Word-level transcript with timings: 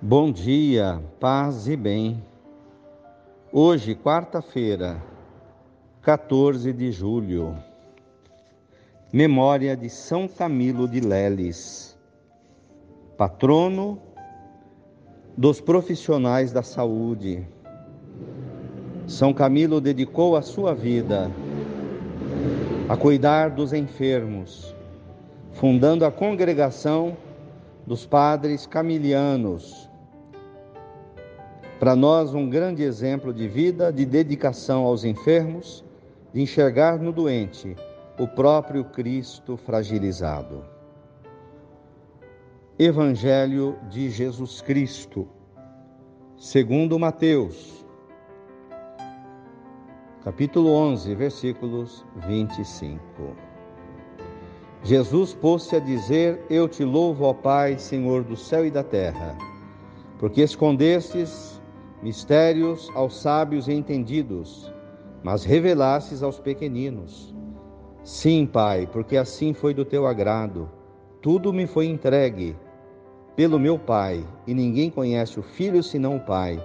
Bom 0.00 0.30
dia, 0.30 1.02
paz 1.18 1.66
e 1.66 1.76
bem. 1.76 2.22
Hoje, 3.52 3.96
quarta-feira, 3.96 5.02
14 6.02 6.72
de 6.72 6.92
julho, 6.92 7.56
memória 9.12 9.76
de 9.76 9.90
São 9.90 10.28
Camilo 10.28 10.86
de 10.86 11.00
Leles, 11.00 11.98
patrono 13.16 14.00
dos 15.36 15.60
profissionais 15.60 16.52
da 16.52 16.62
saúde. 16.62 17.44
São 19.04 19.34
Camilo 19.34 19.80
dedicou 19.80 20.36
a 20.36 20.42
sua 20.42 20.76
vida 20.76 21.28
a 22.88 22.96
cuidar 22.96 23.50
dos 23.50 23.72
enfermos, 23.72 24.72
fundando 25.54 26.04
a 26.04 26.12
congregação 26.12 27.16
dos 27.84 28.06
padres 28.06 28.64
camilianos 28.64 29.87
para 31.78 31.94
nós, 31.94 32.34
um 32.34 32.50
grande 32.50 32.82
exemplo 32.82 33.32
de 33.32 33.46
vida, 33.46 33.92
de 33.92 34.04
dedicação 34.04 34.84
aos 34.84 35.04
enfermos, 35.04 35.84
de 36.32 36.42
enxergar 36.42 36.98
no 36.98 37.12
doente 37.12 37.76
o 38.18 38.26
próprio 38.26 38.84
Cristo 38.84 39.56
fragilizado. 39.56 40.64
Evangelho 42.76 43.76
de 43.88 44.10
Jesus 44.10 44.60
Cristo, 44.60 45.28
segundo 46.36 46.98
Mateus, 46.98 47.84
capítulo 50.24 50.72
11, 50.72 51.14
versículos 51.14 52.04
25. 52.26 53.00
Jesus 54.82 55.32
pôs-se 55.32 55.76
a 55.76 55.80
dizer: 55.80 56.44
Eu 56.50 56.68
te 56.68 56.84
louvo, 56.84 57.24
ó 57.24 57.32
Pai, 57.32 57.78
Senhor 57.78 58.24
do 58.24 58.36
céu 58.36 58.66
e 58.66 58.70
da 58.70 58.82
terra, 58.82 59.36
porque 60.18 60.42
escondestes 60.42 61.47
mistérios 62.02 62.90
aos 62.94 63.20
sábios 63.20 63.68
e 63.68 63.72
entendidos, 63.72 64.72
mas 65.22 65.44
revelastes 65.44 66.22
aos 66.22 66.38
pequeninos. 66.38 67.34
Sim, 68.02 68.46
Pai, 68.46 68.88
porque 68.90 69.16
assim 69.16 69.52
foi 69.52 69.74
do 69.74 69.84
teu 69.84 70.06
agrado. 70.06 70.70
Tudo 71.20 71.52
me 71.52 71.66
foi 71.66 71.86
entregue 71.86 72.56
pelo 73.34 73.58
meu 73.58 73.78
Pai, 73.78 74.24
e 74.46 74.54
ninguém 74.54 74.90
conhece 74.90 75.38
o 75.38 75.42
Filho 75.42 75.82
senão 75.82 76.16
o 76.16 76.20
Pai, 76.20 76.64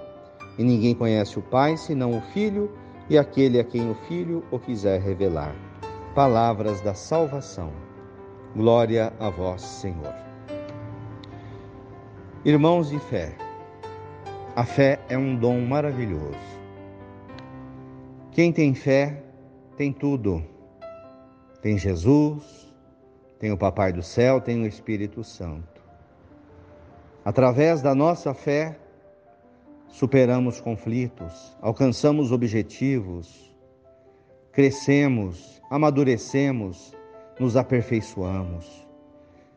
e 0.58 0.64
ninguém 0.64 0.94
conhece 0.94 1.38
o 1.38 1.42
Pai 1.42 1.76
senão 1.76 2.16
o 2.16 2.20
Filho 2.20 2.70
e 3.08 3.18
aquele 3.18 3.60
a 3.60 3.64
quem 3.64 3.90
o 3.90 3.94
Filho 4.08 4.44
o 4.50 4.58
quiser 4.58 5.00
revelar. 5.00 5.54
Palavras 6.14 6.80
da 6.80 6.94
salvação. 6.94 7.70
Glória 8.56 9.12
a 9.18 9.28
vós, 9.30 9.62
Senhor. 9.62 10.14
Irmãos 12.44 12.90
de 12.90 12.98
fé, 12.98 13.36
a 14.54 14.64
fé 14.64 15.00
é 15.08 15.18
um 15.18 15.36
dom 15.36 15.60
maravilhoso. 15.62 16.38
Quem 18.30 18.52
tem 18.52 18.72
fé 18.72 19.20
tem 19.76 19.92
tudo. 19.92 20.44
Tem 21.60 21.76
Jesus, 21.76 22.72
tem 23.38 23.50
o 23.50 23.58
Papai 23.58 23.92
do 23.92 24.02
céu, 24.02 24.40
tem 24.40 24.62
o 24.62 24.66
Espírito 24.66 25.24
Santo. 25.24 25.82
Através 27.24 27.82
da 27.82 27.94
nossa 27.94 28.32
fé, 28.32 28.78
superamos 29.88 30.60
conflitos, 30.60 31.56
alcançamos 31.60 32.30
objetivos, 32.30 33.52
crescemos, 34.52 35.60
amadurecemos, 35.68 36.94
nos 37.40 37.56
aperfeiçoamos. 37.56 38.86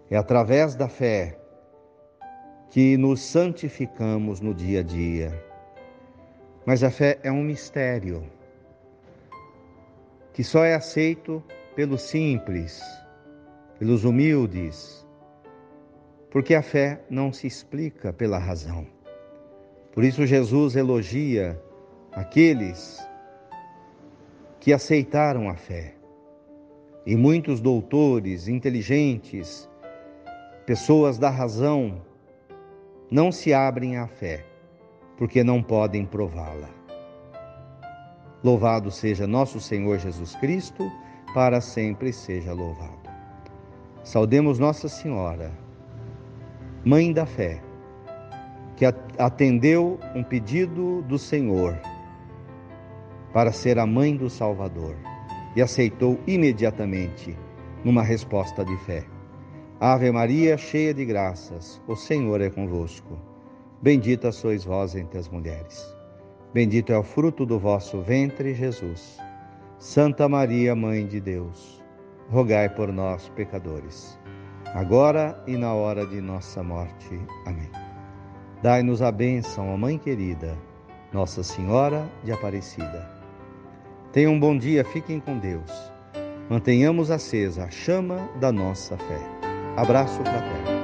É 0.10 0.18
através 0.18 0.76
da 0.76 0.88
fé 0.88 1.38
que 2.70 2.98
nos 2.98 3.22
santificamos 3.22 4.40
no 4.40 4.54
dia 4.54 4.82
a 4.82 4.84
dia. 4.84 5.44
Mas 6.66 6.84
a 6.84 6.92
fé 6.92 7.20
é 7.24 7.32
um 7.32 7.44
mistério 7.44 8.24
que 10.34 10.44
só 10.44 10.64
é 10.64 10.76
aceito 10.76 11.44
pelos 11.76 12.02
simples, 12.02 12.82
pelos 13.80 14.04
humildes, 14.04 15.08
porque 16.30 16.54
a 16.54 16.62
fé 16.62 17.02
não 17.10 17.32
se 17.32 17.48
explica 17.48 18.12
pela 18.12 18.38
razão. 18.38 18.86
Por 19.94 20.04
isso, 20.04 20.28
Jesus 20.28 20.76
elogia 20.76 21.60
aqueles 22.12 23.00
que 24.60 24.74
aceitaram 24.74 25.50
a 25.50 25.56
fé. 25.56 25.96
E 27.06 27.16
muitos 27.16 27.62
doutores, 27.62 28.48
inteligentes, 28.48 29.70
pessoas 30.66 31.18
da 31.18 31.30
razão, 31.30 32.02
não 33.10 33.32
se 33.32 33.54
abrem 33.54 33.98
à 33.98 34.08
fé, 34.08 34.46
porque 35.18 35.44
não 35.44 35.64
podem 35.64 36.06
prová-la. 36.06 36.70
Louvado 38.44 38.92
seja 38.92 39.26
nosso 39.26 39.60
Senhor 39.60 39.98
Jesus 39.98 40.36
Cristo, 40.36 40.92
para 41.34 41.62
sempre 41.62 42.12
seja 42.12 42.54
louvado. 42.54 43.10
Saudemos 44.04 44.60
Nossa 44.60 44.88
Senhora, 44.88 45.52
Mãe 46.86 47.12
da 47.12 47.26
Fé, 47.26 47.62
que 48.76 48.86
atendeu 49.18 50.00
um 50.16 50.24
pedido 50.24 51.02
do 51.02 51.18
Senhor 51.18 51.78
para 53.34 53.52
ser 53.52 53.80
a 53.80 53.86
mãe 53.86 54.16
do 54.16 54.30
Salvador 54.30 54.96
e 55.56 55.62
aceitou 55.62 56.20
imediatamente 56.28 57.38
numa 57.84 58.04
resposta 58.04 58.64
de 58.64 58.78
fé. 58.78 59.04
Ave 59.80 60.12
Maria, 60.12 60.58
cheia 60.58 60.92
de 60.92 61.06
graças, 61.06 61.80
o 61.88 61.96
Senhor 61.96 62.42
é 62.42 62.50
convosco. 62.50 63.16
Bendita 63.80 64.32
sois 64.32 64.66
vós 64.66 64.96
entre 64.96 65.20
as 65.20 65.30
mulheres. 65.30 65.96
Bendito 66.52 66.92
é 66.92 66.98
o 66.98 67.04
fruto 67.04 67.46
do 67.46 67.60
vosso 67.60 68.02
ventre, 68.02 68.56
Jesus. 68.56 69.20
Santa 69.78 70.28
Maria, 70.28 70.76
Mãe 70.76 71.06
de 71.06 71.22
Deus, 71.22 71.84
rogai 72.28 72.68
por 72.68 72.92
nós, 72.92 73.30
pecadores, 73.36 74.20
agora 74.74 75.40
e 75.46 75.56
na 75.56 75.76
hora 75.76 76.08
de 76.08 76.20
nossa 76.20 76.64
morte. 76.64 77.22
Amém. 77.46 77.70
Dai-nos 78.64 79.04
a 79.04 79.12
bênção, 79.12 79.72
ó 79.72 79.78
Mãe 79.78 80.00
querida, 80.00 80.58
Nossa 81.14 81.44
Senhora 81.44 82.10
de 82.24 82.32
Aparecida. 82.32 83.08
Tenham 84.12 84.34
um 84.34 84.40
bom 84.40 84.58
dia, 84.58 84.84
fiquem 84.84 85.20
com 85.20 85.38
Deus. 85.38 85.94
Mantenhamos 86.50 87.12
acesa 87.12 87.66
a 87.66 87.70
chama 87.70 88.28
da 88.40 88.52
nossa 88.52 88.98
fé. 88.98 89.37
Abraço 89.78 90.24
fraterno. 90.24 90.77